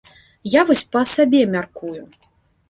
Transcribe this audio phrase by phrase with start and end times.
[0.59, 2.01] Я вось па сабе мяркую.